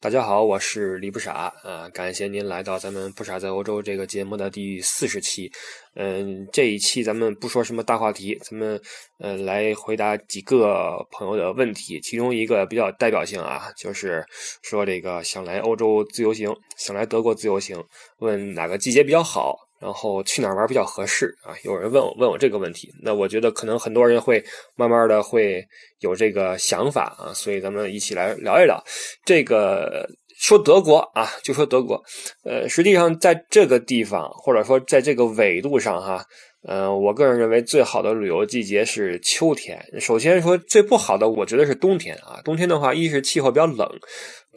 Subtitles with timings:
[0.00, 5.50] 大家好，我是李不傻啊，感谢您来到咱们不傻在欧洲这个节目的第四十期。
[5.96, 8.80] 嗯，这一期咱们不说什么大话题，咱们
[9.18, 12.00] 呃来回答几个朋友的问题。
[12.00, 14.24] 其中一个比较代表性啊，就是
[14.62, 17.84] 说这个想来欧洲自由行，想来德国自由行，
[18.18, 19.67] 问哪个季节比较好。
[19.80, 21.54] 然后去哪儿玩比较合适啊？
[21.64, 24.44] 有人问我问我这个问题，那我觉得可能很多人会
[24.76, 25.64] 慢慢的会
[26.00, 28.82] 有这个想法啊，所以咱们一起来聊一聊
[29.24, 30.08] 这个。
[30.40, 32.00] 说德国啊，就说德国，
[32.44, 36.24] 呃，实际上在这个地方或者说在这个纬度上哈，
[36.62, 39.84] 呃，我个人认为最好的旅游季节是秋天。
[39.98, 42.40] 首先说最不好的，我觉得是冬天啊。
[42.44, 43.90] 冬天的话，一是气候比较冷。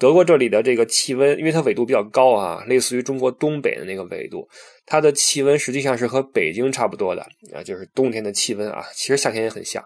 [0.01, 4.49] 德国这里的这个气温，因为它纬度比较高啊，类似于中国东北的那个纬度，
[4.83, 7.21] 它的气温实际上是和北京差不多的
[7.53, 9.85] 啊，就是冬天的气温啊，其实夏天也很像。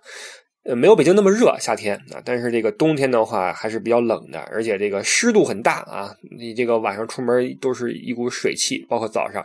[0.64, 9.44] 呃，没有北京那么热，夏天啊，但是这个冬天的话还是比较冷的，而且这个湿度很大啊，你这个晚上出门都是一股水汽，包括早上，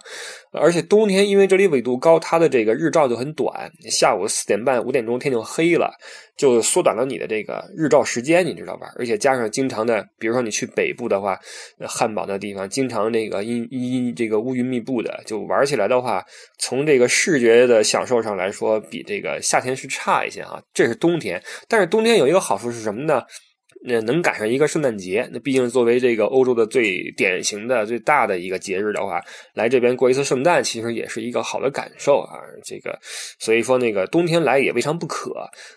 [0.52, 5.92] 而且冬天因为这里纬度高，它的这个日照就很短，下午四点半五点钟天就黑了。
[6.36, 8.90] 就缩短了你的这个日照时间，你知道吧？
[8.96, 11.38] 而且加上经常的，比如说你去北部的话，
[11.86, 16.24] 汉堡那地方经常这个阴阴这个乌云密布的，就玩起来的话，
[16.58, 20.58] 从这个视觉的享受上来说，比这个夏天是差一些啊。
[20.72, 23.22] 这是冬天，但是冬天有一个好处是什么呢？
[23.82, 29.22] 那能赶上一个圣诞节，那毕竟作为这个欧洲的最典型的、最大的一个节日的话，
[29.54, 32.38] 来这边过一次圣诞，其实也是一个好的感受啊。
[32.64, 32.98] 这个，
[33.38, 35.32] 所以说那个冬天来也未尝不可。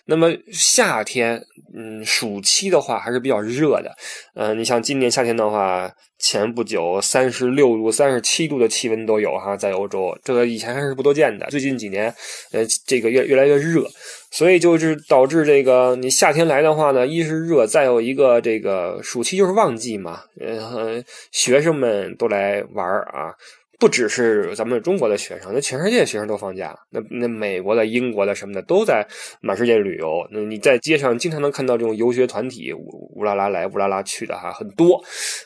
[0.06, 1.42] 那么夏天，
[1.75, 3.96] 嗯，暑期的话还是比较热的。
[4.36, 5.92] 嗯，你像今年夏天的话。
[6.23, 11.45] 前不久，三十六度、三十七度的气温都有哈，在欧洲，这个以前还是不多见的。
[11.47, 12.16] 最近几年，
[12.53, 13.85] 呃，这个越越来越热，
[14.31, 23.35] 所以就是导致这个你夏天来的话呢，一是热，再有一个这个暑期就是旺季嘛，呃，学生们都来玩儿啊，
[23.79, 29.06] 不只是咱们中国的学生，那全世界学生都放假，那那美国的、英国的什么的都在
[29.41, 30.28] 满世界旅游。
[30.31, 35.03] 那你在街上经常能看到这种游学团体，乌乌拉拉来，乌拉拉去的哈，很多，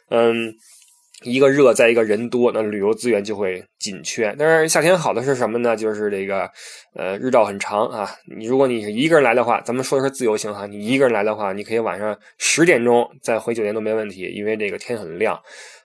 [0.10, 0.54] 嗯。
[1.24, 4.36] 一个热，再一个人多，那旅游资源就会紧缺。
[4.38, 5.76] 但是夏天好的是什么呢？
[5.76, 6.48] 就是这个，
[6.94, 8.08] 呃，日照很长啊。
[8.38, 15.36] 你如果你是一个人来的话，咱们说的是自由行哈，你一个人来的话，你可以晚上十点钟再回酒店都没问题，因为这个天很亮。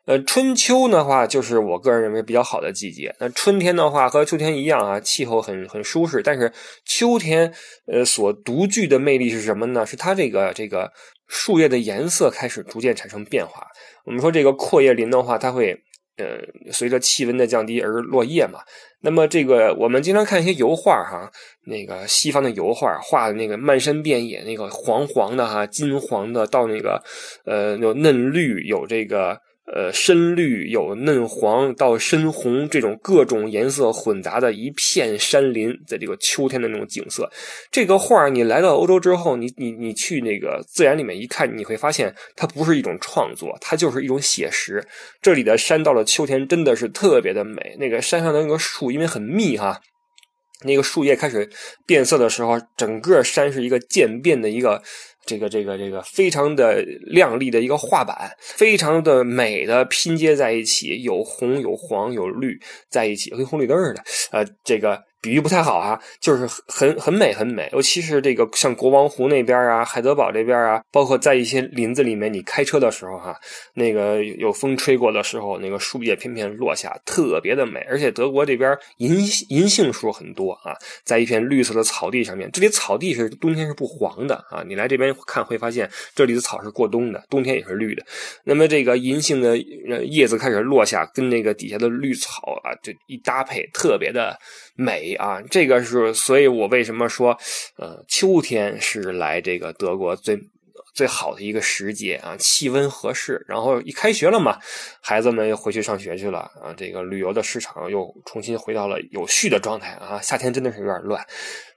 [0.04, 3.14] 呃，春秋的话，就是我个人认为比较好的季节。
[3.20, 6.20] 那春天的话和秋天一样啊，气候很很舒适。
[6.20, 6.52] 但是
[6.84, 7.54] 秋天，
[7.86, 9.86] 呃，所独具的魅力是什么呢？
[9.86, 10.90] 是它这个这个
[11.28, 13.64] 树叶的颜色开始逐渐产生变化。
[14.04, 15.72] 我们说这个阔叶林的话，它会
[16.16, 16.40] 呃
[16.72, 18.58] 随着气温的降低而落叶嘛。
[19.02, 21.30] 那么这个我们经常看一些油画哈，
[21.66, 27.00] 那个西方的油画画的那个漫山遍野那个黄黄的哈，金黄的到那个
[27.46, 29.38] 呃有嫩绿有这个。
[29.64, 37.30] 呃，深绿有嫩黄到深红，这种各种颜色混杂的一片山林，在这个秋天的那种景色，
[37.70, 44.84] 这个画你来到欧洲之后，你你你去那个自然里面一看，你会发现它不是一种创作，它就是一种写实。
[45.22, 49.80] 这里的山到了秋天真的是特别的美，那个山上的那个树因为很密哈，
[50.64, 51.48] 那个树叶开始
[51.86, 54.82] 变色的时候，整个山是一个渐变的一个。
[55.24, 64.02] 这个这个这个非常的亮丽的一个画板，非常的美的拼接在一起，有红有黄有绿在一起，跟红绿灯似的。
[64.32, 65.02] 呃，这个。
[65.22, 73.32] 比喻不太好啊，就是很很美很美，尤其是这个像国王湖那边啊，海德堡这边啊，包括在一些林子里面，你开车的时候哈，
[73.74, 77.78] 那个有风吹过的时候，那个树叶片片落下，特别的美。
[77.88, 79.16] 而且德国这边银
[79.48, 80.74] 银杏树很多啊，
[81.04, 88.04] 在一片绿色的草地上面，这里草地是冬天是不黄的啊，你来这边看会发现这里的草是过冬的，冬天也是绿的。
[88.42, 94.36] 那么这个银杏的叶子开始落下，跟那个底下的绿草啊，就一搭配，特别的。
[94.74, 97.38] 美啊，这个是，所以我为什么说，
[97.76, 100.38] 呃，秋天是来这个德国最
[100.94, 104.58] 最好的一个时节啊，气温合适，然后一开学了嘛，
[105.00, 111.24] 孩子们又回去上学去了啊，这个旅游的市场又重新回到了有序的状态啊，夏天真的是有点乱。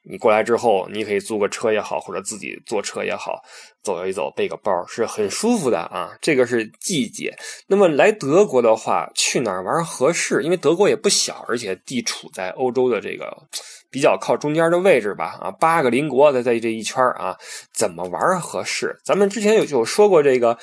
[0.08, 3.44] 你过来之后，你可以租个车也好，或者自己坐车也好，
[3.84, 6.16] 走一走，背个包是很舒服的啊。
[6.22, 7.36] 这个是季节。
[7.68, 10.44] 那么来德国的话，去哪儿玩合适？
[10.44, 13.36] 因为德国也不小，而且地处在欧洲的这个
[13.90, 15.38] 比较靠中间的位置吧。
[15.42, 17.36] 啊，八个邻国在在这一圈啊，
[17.74, 19.00] 怎么玩合适？
[19.04, 20.58] 咱们之前有有说过这个，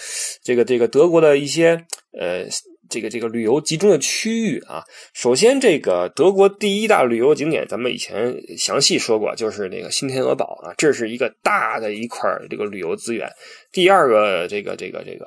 [0.44, 1.85] 这个这个德国的一些
[2.19, 2.47] 呃。
[2.93, 4.85] 这个这个旅游集中的区域啊，
[5.15, 13.27] 首先这个德国第一大旅游景点，咱们以前详细说过，就是那个新天鹅堡啊，这是一个大的一块这个旅游资源。
[13.73, 15.27] 第二个这个这个这个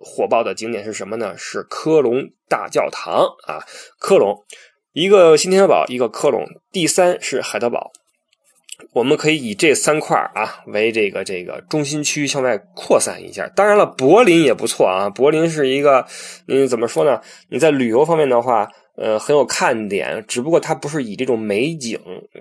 [0.00, 1.34] 火爆的景点是什么呢？
[1.38, 3.62] 是科隆大教堂啊，
[4.00, 4.36] 科隆
[4.92, 7.92] 一个新天鹅堡，一个科隆，第三是海德堡。
[8.92, 13.48] 我们可以以这三块啊为这个这个中心区向外扩散一下。
[13.54, 15.10] 当然了，柏林也不错啊。
[15.10, 16.06] 柏林是一个，
[16.46, 17.20] 嗯，怎么说呢？
[17.48, 20.24] 你在旅游方面的话，呃，很有看点。
[20.26, 22.00] 只不过它不是以这种美景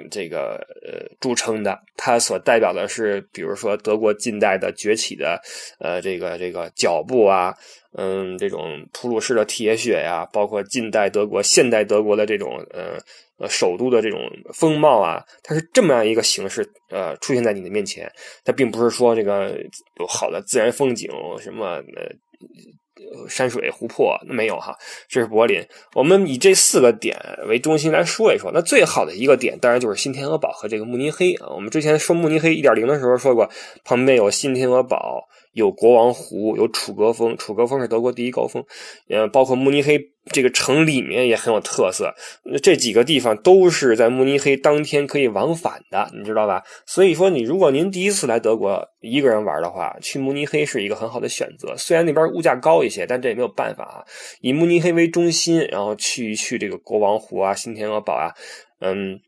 [0.10, 5.42] 这个呃著称的，它所代表的是，比如说德国近代的崛起的
[5.80, 7.54] 呃这个这个脚步啊，
[7.94, 13.00] 嗯，这种普鲁士的铁血呀，包括近代德国、现代德国的这种呃。
[13.40, 14.20] 呃，首都的这种
[14.54, 18.12] 风貌啊，它是这么样一个形式，呃，出现在你的面前。
[18.44, 19.56] 它并不是说这个
[20.00, 24.76] 有好的自然风景，什么呃山水湖泊那，没有哈。
[25.08, 25.64] 这是柏林。
[25.94, 27.16] 我们以这四个点
[27.48, 28.52] 为中心来说一说。
[28.54, 31.48] 那最好的一个点，当然就是新天鹅堡和这个慕尼黑啊。
[31.50, 33.48] 我们之前说慕尼黑一点零的时候说过，
[33.84, 35.28] 旁边有新天鹅堡。
[35.58, 38.64] 有国王湖，有楚格峰，楚格峰是德国第一高峰，
[39.10, 42.14] 呃，包括慕尼黑这个城里面也很有特色。
[42.62, 46.62] 这几个地方都是在慕尼黑当天可以往返的，你知道吧？
[46.86, 51.74] 所以说，你如果您第一次来德国一个人玩的话，去慕尼黑是一个很好的选择。
[51.76, 54.06] 虽然那边物价高一些，但这也没有办法啊。
[54.42, 58.32] 以慕尼黑为中心，然后去一去这个国王湖啊、新天鹅堡啊，
[58.80, 59.20] 嗯。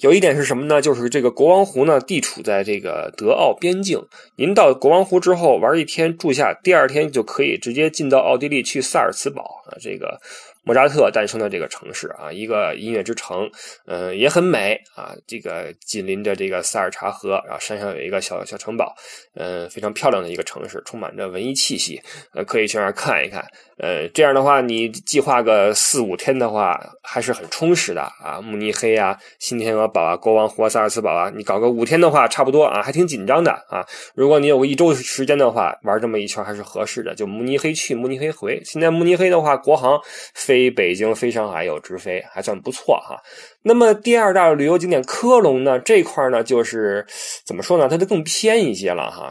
[0.00, 0.80] 有一点是什么呢？
[0.80, 4.02] 就是这个国王湖呢，地处在这个德奥边境。
[4.36, 10.20] 您到国王湖之后玩一天住下，第二天就可以直接进到奥地利去萨尔茨堡啊，这个。
[10.62, 13.50] 莫扎特诞生的这个城市啊，一个音乐之城，
[13.86, 15.14] 嗯，也很美啊。
[15.26, 18.94] 这个紧邻着这个塞尔查河，然后山上有一个小小城堡，
[19.34, 22.00] 嗯，非常漂亮的一个城市，充满着文艺气息，
[22.34, 23.44] 呃，可以去那儿看一看。
[23.78, 28.38] 呃，这样的话，你计划个四五天的话，还是很充实的啊。
[28.42, 33.82] 慕尼黑啊，新天鹅堡啊，国王湖、萨尔茨堡啊，你搞个五天的话，差不多啊，还挺紧张的啊。
[34.14, 37.14] 如果你有个一周时间的话，玩这么一圈还是合适的。
[37.14, 38.60] 就慕尼黑去，慕尼黑回。
[38.62, 39.98] 现在慕尼黑的话，国航。
[40.50, 43.22] 飞北京、飞上海有直飞，还算不错哈。
[43.62, 45.78] 那么第二大旅游景点科隆呢？
[45.78, 47.06] 这块呢，就是
[47.46, 47.88] 怎么说呢？
[47.88, 49.30] 它就更偏一些了哈。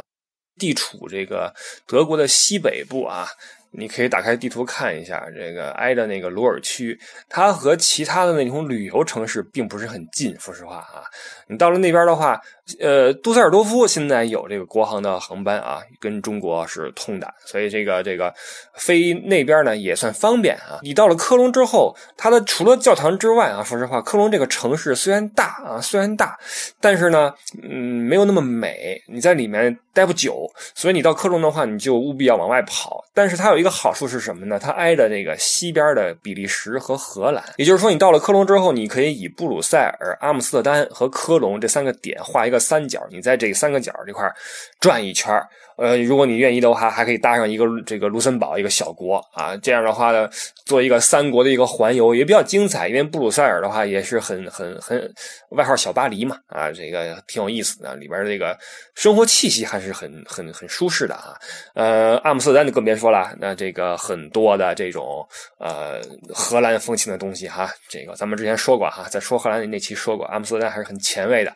[0.58, 1.54] 地处这个
[1.86, 3.28] 德国的西北部啊。
[3.72, 7.00] 你可以打开地图看一下，这个挨着那个鲁尔区，
[7.30, 10.36] 它和其他的那种旅游城市并不是很近。
[10.40, 11.04] 说实话啊，
[11.48, 12.42] 你到了那边的话，
[12.80, 18.34] 呃，杜塞尔多夫现在有这个国航的航班啊，跟中国是通的，所以这个这个
[18.74, 20.80] 飞那边呢也算方便啊。
[20.82, 26.36] 你到了科隆之后，它的除了教堂之外啊，说实话，科隆这个城市虽然大啊，虽然大，
[26.82, 27.32] 但是呢，
[27.62, 27.70] 嗯，
[28.04, 29.00] 没有那么美。
[29.08, 33.06] 你在里面待不久，所以你到科隆的话，你就务必要往外跑。
[33.14, 33.59] 但是它有。
[33.60, 34.58] 一个好处是什么呢？
[34.58, 44.32] 它挨着这个西边的比利时和荷兰，也就是说，你到了科隆之后，你可以以布鲁塞尔、阿姆斯特丹和科隆这三个点画一个三角，你在这三个角这块
[44.80, 45.40] 转一圈
[45.80, 50.30] 呃，如果你愿意的话，还可以搭上一个这个卢森堡一个小国啊，这样的话呢，
[50.66, 52.90] 做一个三国的一个环游也比较精彩。
[52.90, 55.14] 因为布鲁塞尔的话也是很很很
[55.52, 58.58] 外号小巴黎嘛啊，这个挺有意思的，里边这个
[58.94, 61.38] 生活气息还是很很很舒适的啊。
[61.76, 65.26] 呃，阿姆斯特丹就更别说了，那这个很多的这种
[65.60, 66.02] 呃
[66.34, 71.54] 荷兰风情的东西哈，这个咱们之前说过哈，在说荷兰那期说过，阿姆斯特丹还是很前卫的。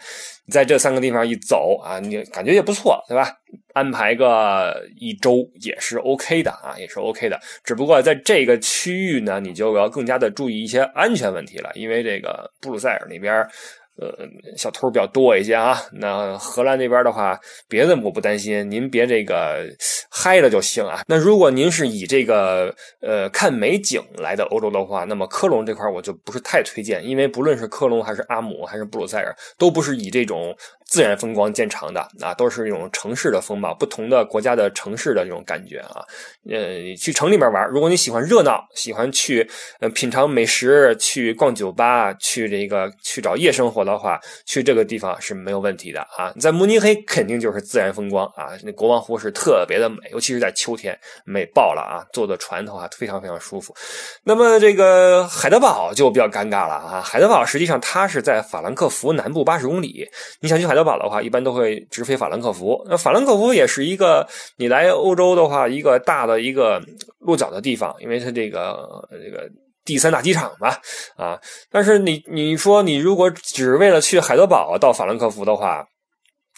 [0.52, 3.32] 在这三个地方一走啊，你感觉也不错，对吧？
[3.74, 7.40] 安排个一周也是 OK 的啊，也是 OK 的。
[7.64, 13.48] 只不过在这个区域呢，你就要更加的注意一些安全问题了，因为这个布鲁塞尔那边。
[13.96, 14.12] 呃，
[14.58, 15.80] 小偷比较多一些啊。
[15.94, 19.66] 那荷兰那边的话，别的我不担心，您别这个
[20.10, 21.02] 嗨了就行啊。
[21.08, 30.56] 那如果您是以这个呃看美景来的欧洲的话，那么科隆这块我就不是太推荐，因为不论是科隆还是阿姆还是布鲁塞尔，都不是以这种
[30.94, 36.02] 自然风光见长的啊，都是一种城市的风貌，不同的国家的城市的这种感觉啊。
[36.50, 43.84] 呃，去城里面玩，如果你喜欢热闹，喜欢去呃品尝美食，去逛酒吧，去这个去找夜生活。
[43.84, 46.32] 的话，去这个地方是没有问题的啊！
[46.40, 52.08] 在慕尼黑肯定就是自然风光啊，那国王湖是特别的美，尤其是在秋天，美爆了啊！
[52.14, 53.76] 坐的船头啊，非常非常舒服。
[54.24, 57.02] 那么这个海德堡就比较尴尬了啊！
[57.02, 60.08] 海德堡实际上它是在法兰克福南部八十公里，
[60.40, 62.86] 你想去海德堡的话，一般都会直飞法兰克福。
[62.90, 66.82] 那法兰克福也是一个你来欧洲的话，一个大的一个
[67.20, 69.50] 落脚的地方，因为它这个这个。
[69.86, 70.80] 第三大机场吧，
[71.18, 71.38] 啊，
[71.70, 75.86] 但是你你说你如果只为了去海德堡到法兰克福的话。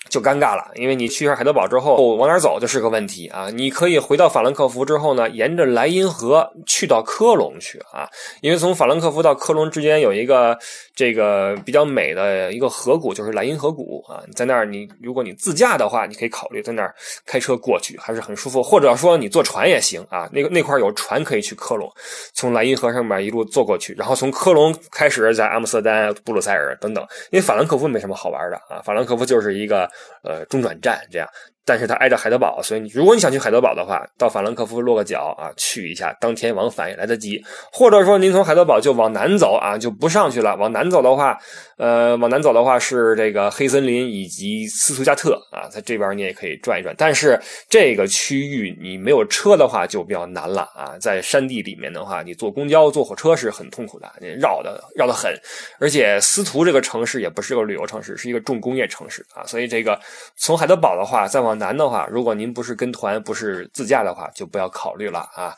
[0.09, 3.49] 就尴尬了，因为你去一下海德堡之后往哪走就是个问题啊！
[3.49, 8.07] 你可以回到法兰克福之后呢，沿着莱茵河去到科隆去啊，
[8.41, 10.57] 因为从法兰克福到科隆之间有一个
[10.95, 14.23] 这个比较美的一个河谷，就是莱茵河谷啊。
[14.35, 16.93] 在那儿，你如果你自驾的话，你可以考虑在那儿
[17.25, 18.63] 开车过去，还是很舒服。
[18.63, 21.91] 或者说你坐船也行啊，那个那块有船可以去科隆，
[22.33, 27.03] 从莱茵河上面一路坐过去，然后从科隆开始在阿姆斯特丹、布鲁塞尔等等。
[27.31, 29.89] 因为法兰克福没什么好玩的啊，法兰克福就是一个。
[30.23, 31.27] 呃，中转站这样。
[31.65, 37.43] 但是它挨着海德堡，所以你如果你想去海德堡的话，到法兰克福落个脚啊，去一下，当天往返也来得及。
[37.71, 40.55] 或者说您从海德堡就往南走啊，就不上去了。
[40.57, 41.37] 往南走的话，
[41.77, 46.93] 呃，往南走的话是这个黑森林以及斯图加特啊，在这边你也可以转一转。
[46.97, 55.33] 但是这个区域你没有车的话就比较难了啊，在山地里面的话，你坐公交、坐火车是很痛苦的，你绕的绕的很。
[55.79, 59.99] 而且斯图这个城市也不是个旅游城市，是一个重工业城市啊，所以这个
[60.37, 65.53] 从海德堡的话再往难的话，如果您不是跟团，不是自驾的话，就不要考虑了啊。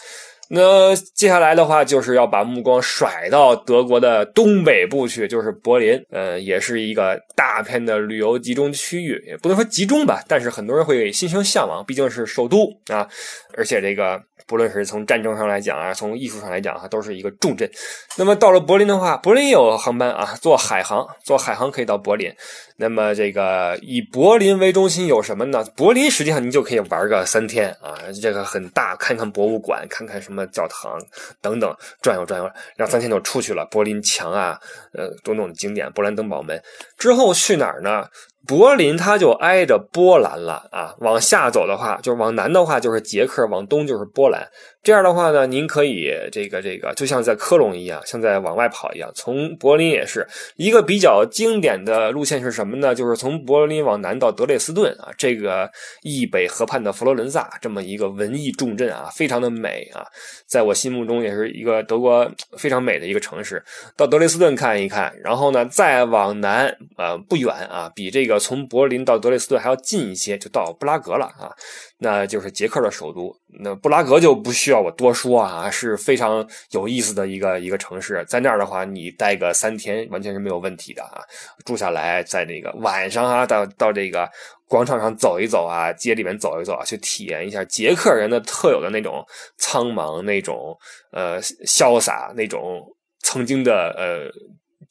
[0.50, 13.08] 那接下来的话，就是要把目光甩到德国的东北部去，就是柏林，呃，也是一个大片的旅游集中区域，也不能说集中吧，但是很多人会心生向往，毕竟是首都啊，
[13.56, 14.22] 而且这个。
[14.48, 17.70] 不论是从战争上来讲啊，从艺术上来讲啊，都是一个重镇。
[18.18, 22.34] 那么到了柏林的话，柏林有航班啊，坐海航，坐海航可以到柏林。
[22.78, 25.66] 那么这个以柏林为中心有什么呢？
[25.76, 30.98] 柏林实际上您就可以玩个三天啊，这个很大，看看博物馆，看看什么教堂
[31.42, 33.66] 等等，转悠转悠，两三天就出去了。
[33.70, 34.58] 柏林墙啊，
[34.94, 36.62] 呃，种种景点，勃兰登堡门
[36.98, 38.08] 之后去哪儿呢？
[38.48, 44.48] 柏林它就挨着波兰了啊，往下走的话，就是往南的话就是捷克，往东就是波兰。
[44.88, 49.12] 这样的话呢，您可以这个这个，就像在科隆一样，像在往外跑一样。
[49.14, 50.26] 从柏林也是
[50.56, 52.96] 一个比较经典的路线是什么呢？
[52.96, 55.70] 就是从柏林往南到德累斯顿啊，这个
[56.04, 60.08] 易北河畔的佛罗伦萨这么一个文艺重镇啊，非常的美啊，
[60.46, 62.26] 在我心目中也是一个德国
[62.58, 63.62] 非常美的一个城市。
[63.98, 71.52] 到德累斯顿看一看，然后呢再往南啊不远啊，比这个从柏林到德累斯顿还要近一些，就到布拉格了啊。
[72.00, 78.24] 那就是捷克的首都，那布拉格就不需要我多说啊，是非常有意思的一个一个城市。
[78.28, 81.22] 在那儿的话，你待个三天完全是没有问题的啊。
[81.66, 84.30] 住下来，在那个晚上啊，到到这个
[84.68, 89.26] 广场上走一走啊，街里面走一走啊，去体验一下捷克人的特有的那种
[89.58, 90.78] 苍茫、那种
[91.12, 92.82] 呃潇洒、那种
[93.24, 94.32] 曾经的呃。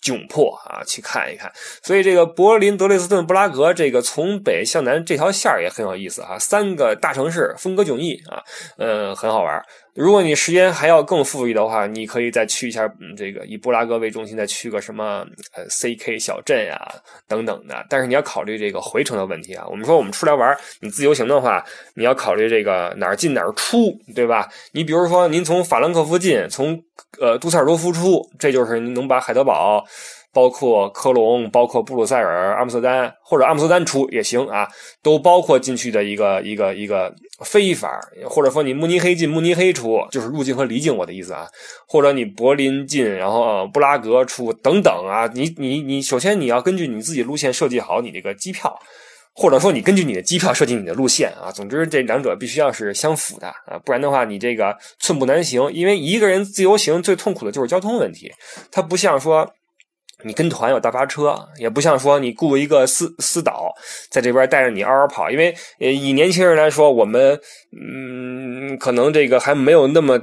[0.03, 1.51] 窘迫啊，去看一看。
[1.83, 6.39] 所以这个柏林、德累斯顿、布拉格，这个从北向南这条线也很有意思啊。
[6.39, 8.43] 三个大城市，风格迥异啊，
[8.79, 9.63] 嗯，很好玩。
[9.97, 16.79] 如果你时间还要更富裕的话，你可以再去一下，嗯，这个以布拉格为中心，再去个什么呃 CK 小镇呀
[17.27, 17.85] 等等的。
[17.89, 19.67] 但是你要考虑这个回程的问题啊。
[19.71, 24.49] 我们说我们出来玩，你自由行的话，你要考虑这个哪儿进哪儿出，对吧？
[24.73, 26.79] 你比如说您从法兰克福进，从
[27.19, 29.85] 呃杜塞尔多夫出，这就是您能把海德堡。
[30.37, 34.69] 包括科隆，包括布鲁塞尔、阿姆斯特丹，或者阿姆斯特丹出也行啊，
[35.03, 41.49] 都包括进去的一个一个一个非法，或者说你慕尼黑进，慕尼黑出，就是入境和离境，我的意思啊，
[41.89, 48.79] 或者你柏林进，然后布拉格出等等啊，你你你，首先你要根据你自己路线设计好你这个机票，
[49.35, 58.31] 或者说你根据你的机票设计你的路线啊，总之这两者必须要是相符的啊，不然的话你这个寸步难行，因为一个人自由行最痛苦的就是交通问题，
[58.71, 59.51] 它不像说。
[60.27, 63.73] 你跟团有大巴车，也不像说你雇一个私私导
[64.11, 67.39] 在这边带着你嗷嗷跑，因为，以年轻人来说，我们
[67.81, 70.19] 嗯，可能这个还没有那么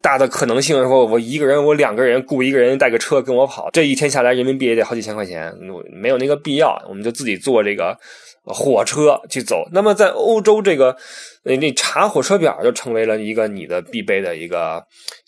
[0.00, 5.52] 大的可能性，说我一个人，我两个人雇一个人带个车跟我跑，这一天下来人民币也得好几千块钱，
[5.90, 7.98] 没有那个必要，我们就自己坐这个
[8.44, 9.68] 火车去走。
[9.72, 10.96] 那么在欧洲，这个
[11.42, 14.80] 那查火车表就成为了一个你的必备的一个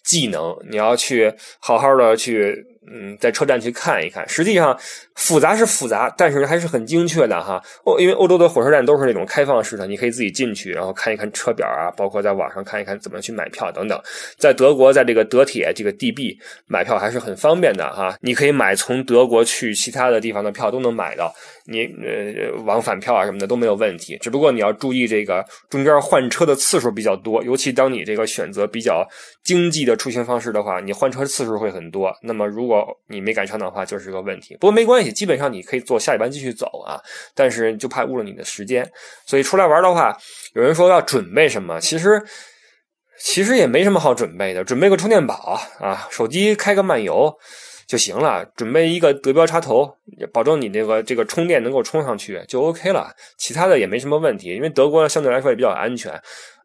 [0.05, 2.65] 技能，你要去好好的去。
[2.91, 4.29] 嗯，在车站去看一看。
[4.29, 4.79] 实际上
[5.15, 7.63] 复杂是复杂，但是还是很精确的哈。
[7.85, 14.01] 欧因为欧洲的火车站都是那种开放式的，你可以自己进去，然后看一看车表啊，包括在网上看一看怎么去买票等等。
[14.39, 18.17] 在德国，在这个德铁这个 DB 买票还是很方便的哈。
[18.21, 21.35] 你可以买从德国去其他的地方的票都能买到，
[21.67, 24.17] 你呃往返票啊什么的都没有问题。
[24.21, 29.07] 只不过你要注意这个中间换车的次数比较多，尤其当你这个选择比较
[29.43, 32.15] 经济的出行方式的话，你换车次数会很多。
[32.23, 32.76] 那么如果
[33.09, 34.55] 你没赶上的话，就是个问题。
[34.55, 37.01] 不过没关系，基本上你可以坐下一班继续走啊。
[37.35, 38.91] 但是就怕误了你的时间，
[39.27, 40.17] 所以出来玩的话，
[40.55, 41.81] 有人说要准备什么？
[41.81, 42.23] 其实
[43.19, 47.35] 其实也没什么好准备的，准备个充电宝啊，手机开个漫游
[47.87, 48.45] 就行了。
[48.57, 49.97] 准备一个德标插头，
[50.33, 53.11] 保证你这个这个充电能够充上去就 OK 了。
[53.39, 56.13] 其他的也没什么问题，因为德国相对来说也比较安全。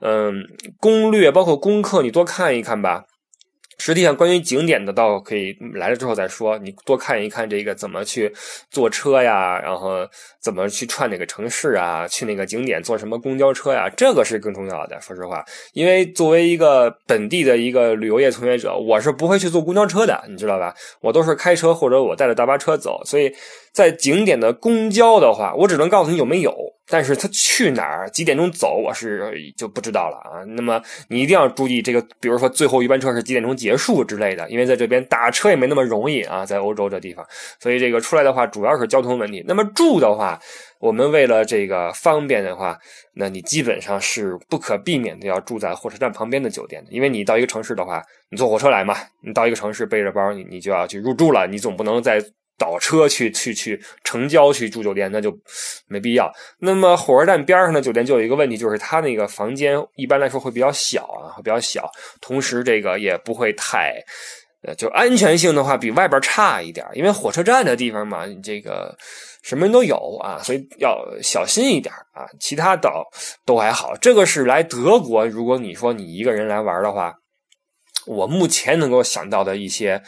[0.01, 0.44] 嗯，
[0.80, 3.06] 攻略包括功课你多看一看吧。
[3.83, 6.55] 实际上，关于景点的，倒可以来了之后再说。
[6.59, 8.31] 你多看一看这个怎么去
[8.69, 10.07] 坐车呀，然后
[10.41, 15.00] 怎么去串哪个城市啊，去哪个景点坐什么公交车呀，这个是更重要的。
[15.00, 20.74] 说实话，因为作为一个本地的一个旅游业从业者，我是不会去坐公交车的，你知道吧？
[21.01, 23.33] 我都是开车或者我带着大巴车走，所以。
[23.74, 26.53] 在景点的公交的话，我只能告诉你有没有，
[26.89, 30.43] 但是他去哪儿、几点钟走，我是就不知道了啊。
[30.45, 37.25] 那么你一定要注意这个，比如说最后一班车是几点钟结束之类的，因为在这边打车也没那么容易啊，在欧洲这地方，
[37.62, 39.41] 所以这个出来的话主要是交通问题。
[39.48, 40.30] 那么住的话，
[40.79, 42.77] 我们为了这个方便的话，
[43.15, 52.23] 那你基本上是不可避免的要住在火车站旁边的酒店的，因为你到一个城市的话，你坐火车来嘛，你到一个城市背着包，你你就要去入住了，你总不能再。
[52.57, 55.35] 倒车去去去城郊去住酒店，那就
[55.88, 56.31] 没必要。
[56.59, 61.89] 那么火车站边上的酒店就有一个问题，就是它那个房间一般来说会比较小啊，会比较小。
[62.21, 63.95] 同时，这个也不会太，
[64.63, 68.96] 呃，就安全性的话比外边差一点，因为火车站的地方嘛，你这个
[69.41, 72.25] 什么人都有啊，所以要小心一点啊。
[72.39, 73.03] 其他岛
[73.46, 73.96] 都还好。
[73.98, 77.15] 这个是来德国，如果你说你一个人来玩的话，
[78.06, 80.01] 我目前能够想到的一些。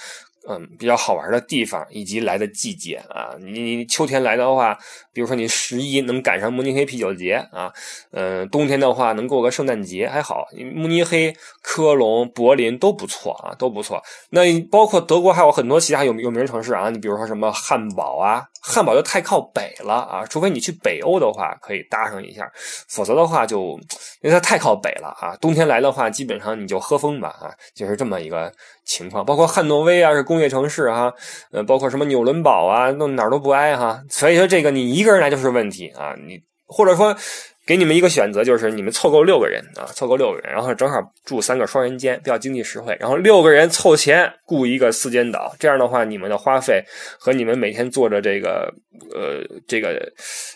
[0.48, 4.78] 嗯，比较好玩的地方以及来的季节啊，你你秋天来的话，
[5.14, 7.72] 比如说你十一能赶上慕尼黑啤酒节啊，
[8.12, 14.02] 嗯，冬天的话能过个圣诞节还好，慕尼黑、科隆、柏林都不错啊，都不错。
[14.32, 18.46] 那包括德国还有很多其他有有名城市啊，你比如说什么汉堡啊。
[18.66, 22.50] 汉堡就太靠北了啊，除非你去北欧的话可以搭上一下，
[22.88, 23.78] 否则的话就
[24.22, 25.36] 因为它太靠北了啊。
[25.42, 28.52] 冬天来的话，基本上你就喝风吧啊，就是这么一个
[28.86, 29.26] 情况。
[29.26, 31.14] 包括汉诺威啊，是工业城市哈，
[31.52, 34.02] 呃，包括什么纽伦堡啊，那哪儿都不挨哈。
[34.10, 37.16] 所以说这个你一个人来就是问题啊，你或者说。
[37.66, 42.96] 给你们一个选择，就是你们凑够六个人啊，凑够六个人，然后正好住三个双人间，比较经济实惠。
[43.00, 46.84] 然后六个人凑钱雇一个四间岛，这样的话，你们的花费
[47.18, 48.74] 和你们每天坐着这个
[49.14, 50.12] 呃这个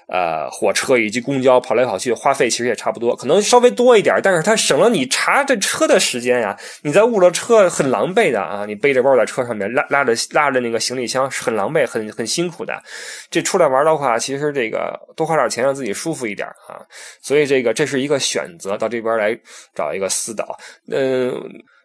[0.10, 6.58] 呃火车以及公交跑来跑去，花费其实也差不多，可能稍微多一点，但是它省了你查这车的时间呀。
[6.82, 12.82] 你在误了车很狼狈的啊，你背着包在车上面拉拉着拉着那个行李箱很狼狈，很很辛苦的。
[13.30, 16.84] 这出来玩的话，其实这个多花点钱让自己舒服一点啊。
[17.22, 19.38] 所以这个这是一个选择，到这边来
[19.74, 20.58] 找一个私导。
[20.90, 21.34] 嗯，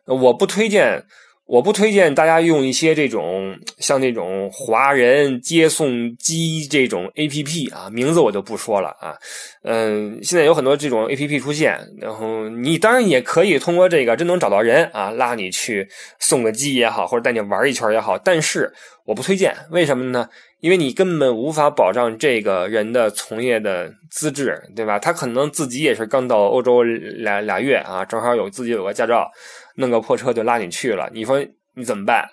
[0.07, 1.03] 我不推荐，
[1.45, 9.15] 我不推荐大家用一些这种像那种华人接送机这种 A P P 啊，名字我就不说了啊。
[9.65, 15.87] 嗯，现在有很多这种 A P P 出现，然后你当然也可以通过这个真能找到人啊，拉你去
[16.19, 18.73] 送个机也好，或者带你玩一圈也好，但是
[19.05, 20.29] 我不推荐，为什么呢？
[20.61, 24.97] 因为你根本无法保障这个人的从业的资质，对吧？
[24.97, 29.29] 他可能自己也是刚到欧洲俩俩月啊，正好有自己有个驾照，
[29.77, 31.09] 弄个破车就拉你去了。
[31.13, 32.29] 你说你怎么办？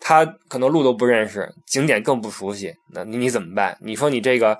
[0.00, 3.76] 他可能路都不认识，景点更不熟悉，那你怎么办？
[3.80, 4.58] 你说你这个。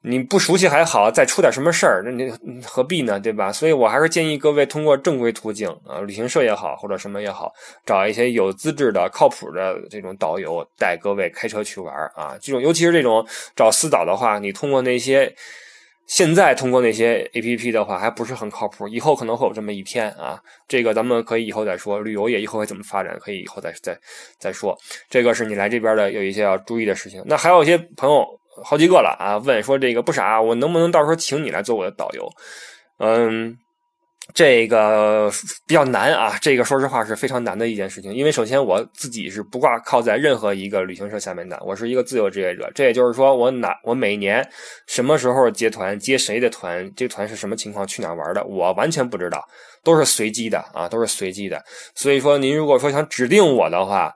[0.00, 2.32] 你不熟悉还好，再出点什么事儿，那你
[2.64, 3.18] 何必呢？
[3.18, 3.52] 对吧？
[3.52, 7.52] 所以我还是建议各位通过正规途径啊，旅行社也好，或者什么也好，
[7.84, 12.38] 找一些有资质的、靠谱的这种导游带各位开车去玩啊。
[12.40, 15.34] 这种尤其是这种找私导的话，你通过那些
[16.08, 18.88] 现在通过那些 A P P 的话，还不是很靠谱。
[18.88, 22.00] 以后可能会有这么一天啊，这个咱们可以以后再说。
[22.00, 23.96] 旅游业以后会怎么发展，可以以后再再
[24.40, 24.76] 再说。
[25.08, 27.22] 这个是你来这边的有一些要注意的事情。
[27.26, 28.26] 那还有一些朋友。
[28.64, 29.38] 好几个了啊！
[29.38, 32.28] 问说这个不傻，我能不能到时候请你来做我的导游？
[32.98, 33.56] 嗯，
[34.34, 35.30] 这个
[35.66, 36.38] 比较难啊。
[36.40, 42.70] 这个说实话是非常难的一件事情，因为首先我自己是不挂靠在任何一个旅行社下面的，我是一个自由职业者。
[42.74, 44.48] 这也就是说，我哪我每年
[44.86, 49.44] 什么时候接团，接谁的团，这团是什么情况，去哪玩的，我完全不知道，
[49.82, 51.62] 都是随机的啊，都是随机的。
[51.94, 54.14] 所以说，您如果说想指定我的话，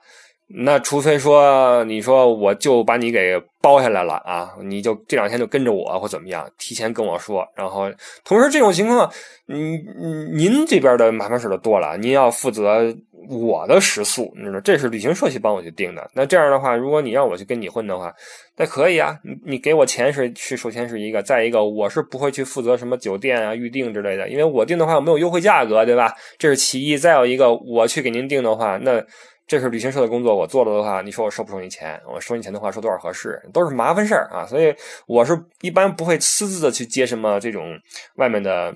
[0.54, 7.46] 那除非说你说我就把你给包下来了啊，你就这两天就跟着我或怎么样，提前跟我说。
[7.56, 7.90] 然后
[8.24, 9.10] 同时这种情况，
[9.48, 12.94] 嗯嗯，您这边的麻烦事就多了，您要负责
[13.30, 16.10] 我的食宿，你知道这是旅行社去帮我去定的。
[16.12, 18.12] 那这样的话，如果你让我去跟你混的话，
[18.56, 26.12] 那可以啊，你你给我钱是是首先是一个，再一个我是不会去负责什么酒店啊预订之类的，因为我订的话没有优惠价格，对吧？
[26.36, 26.98] 这是其一。
[26.98, 29.02] 再有一个，我去给您订的话，那。
[29.46, 32.00] 这是旅行社的工作，我做了的话，你说我收不收你钱？
[32.06, 33.40] 我收你钱的话，收多少合适？
[33.52, 34.74] 都是麻烦事儿啊，所以
[35.06, 37.78] 我是一般不会私自的去接什么这种
[38.16, 38.74] 外面的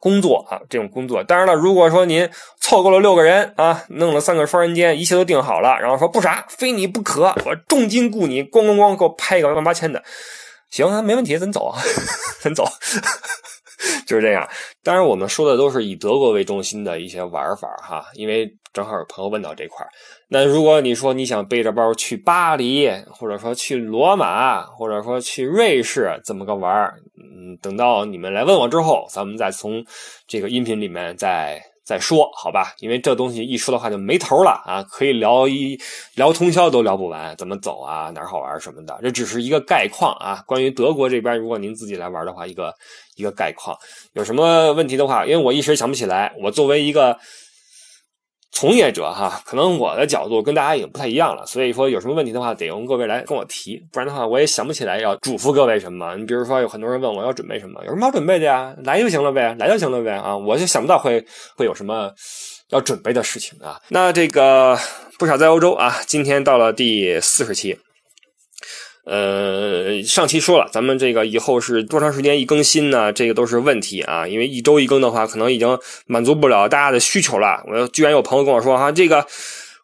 [0.00, 1.22] 工作啊，这种工作。
[1.22, 2.28] 当然了，如果说您
[2.58, 10.02] 凑够了六个人啊，弄了三个双人间，一切都定好了，然后说不啥，非你不可，我重金雇你，咣咣咣给我拍一个万八千的，
[10.70, 11.78] 行啊，没问题，咱走啊，
[12.40, 12.64] 咱走。
[14.06, 14.48] 就是这样，
[14.84, 19.90] 当然我们说的都是以德国为中心的一些玩法哈，因为正好有朋友问到这块儿
[20.28, 29.84] 那如果你说你想背着包去巴黎，或者说去罗马，或者说去瑞士，怎么个玩儿嗯，等到你们来问我之后，咱们再从
[30.26, 31.62] 这个音频里面再。
[31.84, 35.76] 再说好吧，因为这东西一说的话就没头了啊，可以聊一
[36.14, 40.44] 聊通宵都聊不完，怎么走啊，哪儿好玩什么的，这只是一个概况啊。
[40.46, 42.72] 关于德国这边，如果您自己来玩的话，一个
[43.16, 43.76] 一个概况，
[44.12, 47.18] 有什么问题的话，因为我一时想不起来，我作为一个。
[48.52, 56.14] 从业者哈，可能我的角度跟大家已经不太一样了，所以说有什么问题的话，得用各位来跟我提，不然的话我也想不起来要嘱咐各位什么。
[56.16, 58.74] 你比如说有很多人问我要准备什么，有什么好准备的呀？
[58.84, 60.36] 来就行了呗，来就行了呗啊！
[60.36, 61.24] 我就想不到会
[61.56, 62.12] 会有什么
[62.68, 63.80] 要准备的事情啊。
[63.88, 64.78] 那这个
[65.18, 67.78] 不少在欧洲啊，今天到了第四十期。
[69.04, 73.12] 呃，上期说了，咱们这个以后是多长时间一更新呢？
[73.12, 77.64] 这个都是问题啊，因为一周一更的话，可能已经满足不了大家的需求了。
[77.66, 79.26] 我居然有朋友跟我说哈，这个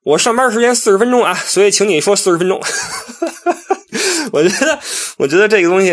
[0.04, 2.60] 我上班时间四十分钟啊，所以请你说四十分钟。
[4.30, 4.78] 我觉得，
[5.18, 5.88] 我觉得这个东西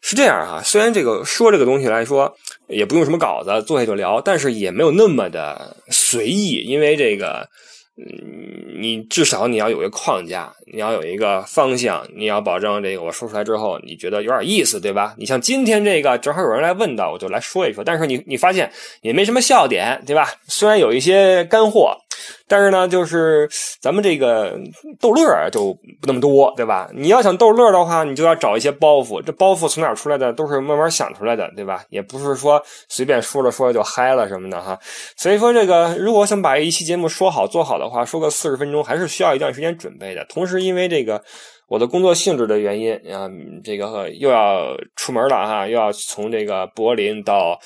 [0.00, 2.34] 是这样啊，虽然这个说这个东西来说
[2.66, 7.48] 也不用什么稿子，坐下就聊，但是也没有那么的随意，因为这个。
[7.96, 15.14] 嗯，你至少你要有一个框架，你要有一个方向，你要保证这个我说出来之后，你觉得有点意思，对吧？
[15.16, 17.84] 你像今天这个，正好有人来问到，我就来说一说。
[17.84, 18.70] 但是你你发现
[19.02, 20.28] 也没什么笑点，对吧？
[20.48, 21.96] 虽然有一些干货。
[22.46, 23.48] 但是呢，就是
[23.80, 24.58] 咱们这个
[25.00, 26.88] 逗乐就不那么多，对吧？
[26.94, 29.22] 你要想逗乐的话，你就要找一些包袱。
[29.22, 30.32] 这包袱从哪出来的？
[30.32, 31.82] 都是慢慢想出来的，对吧？
[31.90, 34.78] 也不是说随便说着说着就嗨了什么的哈。
[35.16, 40.24] 所以说，这个如果想把一期节目说好做好的话，说个四十分钟，还是需要一段时间准备的。
[40.26, 41.22] 同时，因为这个
[41.68, 43.28] 我的工作性质的原因啊，
[43.62, 47.58] 这个又要出门了哈，又要从这个柏林到。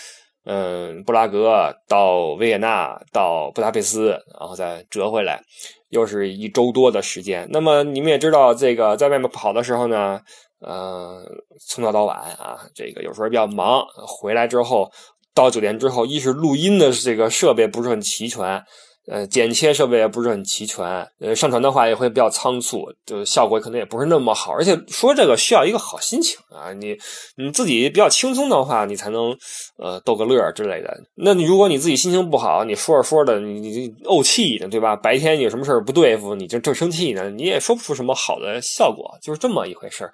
[0.50, 5.42] 嗯，布拉格到维也纳到布达佩斯，然后再折回来，
[5.90, 7.46] 又是一周多的时间。
[7.50, 10.18] 那么你们也知道，这个在外面跑的时候呢，
[10.60, 11.22] 呃，
[11.60, 13.84] 从早到晚啊，这个有时候比较忙。
[14.06, 14.90] 回来之后，
[15.34, 18.64] 到酒店之后，一是录音的这个设备不是很齐全。
[19.10, 20.84] 呃，剪切设备也不是很齐全，
[21.18, 24.52] 呃，上传的话也会比较仓促，就效果可能也不是那么好。
[24.52, 26.94] 而且说这个需要一个好心情啊，你
[27.36, 29.34] 你自己比较轻松的话，你才能
[29.78, 30.94] 呃逗个乐之类的。
[31.14, 34.94] 那你如果你自己心情不好，你说着说着你你怄气呢，对吧？
[34.94, 40.10] 白天有什么事不对付，你就正生气呢，你也说不出什么好的效果，就是这么一回事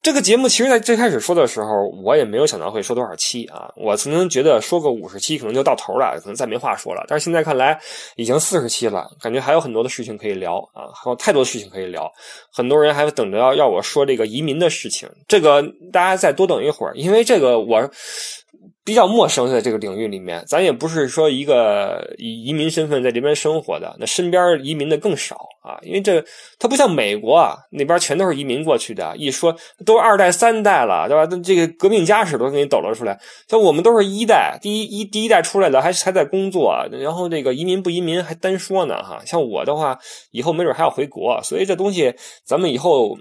[0.00, 3.68] 这个节目其实，在最开始说的时候，我也没有想到会说多少期啊。
[3.76, 7.04] 我曾经觉得说个五十期可能就到头了，可能再没话说了。
[7.08, 7.78] 但是现在看来，
[8.16, 12.10] 已经四十期了，感觉还有很多的事情可以聊啊，还有太多的事情可以聊。
[12.52, 17.90] 很多人还等着要要我说这个移民的事情，这个大家再多等一会儿，因为这个我。
[18.88, 26.24] 比较陌生在这个领域里面，咱也不是说一个以移民身份在这边生活的，那身边移民的更少啊，因为这
[26.58, 31.26] 它不像美国啊，那边全都是移民过去的，一说都二代三代了，对吧？
[31.44, 39.98] 这个革命家史都给你抖了出来，像我们都是一代，第一一第一代出来的还还在工作，然后这个移民不移民还单说呢哈，像我的话，
[40.30, 43.18] 以后没准还要回国，所以这东西咱们以后。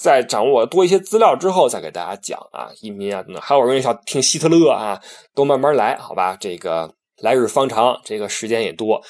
[0.00, 5.00] 在掌握多一些资料之后，再给大家讲啊，移民啊等等，还有人想听希特勒啊，
[5.34, 6.36] 都慢慢来，好吧？
[6.38, 9.02] 这个来日方长，这个时间也多。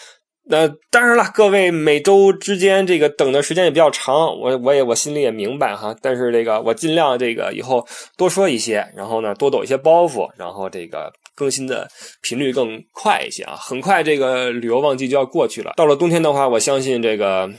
[0.48, 5.92] 那当然了，各位每周之间这个等的时间也比较长，我我也我心里也明白哈。
[6.00, 7.84] 但是这个我尽量这个以后
[8.16, 11.88] 多说一些，然后呢多抖一些包袱，然后这个更新的
[12.22, 13.56] 频率更快一些啊。
[13.56, 17.50] 很快这个旅游旺季就要过去了，到了冬天的话，我相信这个。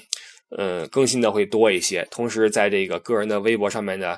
[0.50, 4.18] 嗯，更新的会多一些，同时在这个个人的微博上面呢，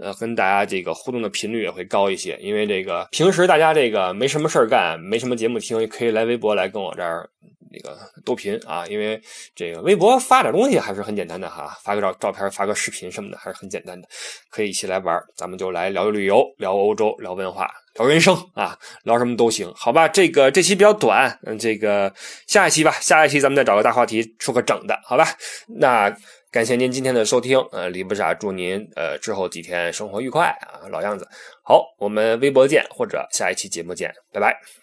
[0.00, 2.36] 呃，跟大家这个互动的频率也会高一些。
[2.40, 7.28] 因为这个平时大家这个没什么事儿干，没什么节目听，可以来微博来跟我这儿
[7.72, 9.20] 那个都贫啊，因为
[9.54, 14.08] 这个微博发点东西还是很简单的哈，发个照照片，发个视频什么的还是很简单的，
[14.50, 20.08] 可以一起来玩，咱们就来聊旅游，聊欧洲，聊文化，聊人生啊，聊什么都行，好吧？
[20.08, 22.12] 这个这期比较短，嗯，这个
[22.48, 25.24] 下一期吧，下一期咱们再找个大话题出个整的，好吧？
[25.68, 26.12] 那
[26.50, 31.28] 感谢您今天的收听，呃，李部长祝您呃之后几天生活愉快啊，老样子，
[31.62, 34.79] 好，我们微博见或者下一期节目见，拜拜。